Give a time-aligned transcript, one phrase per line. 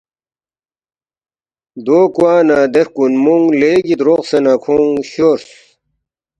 [1.85, 5.47] “دو کوا نہ دے ہرکوُنمونگ لیگی دروقسے نہ کھونگ شورس